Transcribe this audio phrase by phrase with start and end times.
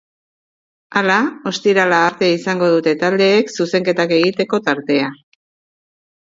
[1.01, 1.17] Hala,
[1.51, 5.15] ostirala arte izango dute taldeek zuzenketak egiteko tartea.